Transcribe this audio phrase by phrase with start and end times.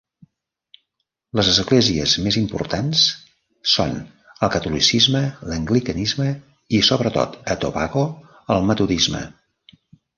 [1.39, 3.03] Les esglésies més importants
[3.75, 3.93] són
[4.33, 6.29] el catolicisme l'anglicanisme
[6.79, 8.11] i, sobretot a Tobago,
[8.57, 9.27] el metodisme.